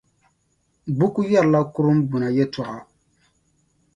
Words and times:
Buku 0.97 1.21
yɛrla 1.31 1.59
kurumbuna 1.73 2.27
yɛltɔɣa. 2.37 2.79